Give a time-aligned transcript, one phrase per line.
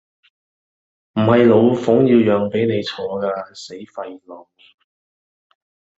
[1.13, 4.49] 唔係老奉要讓坐比你㗎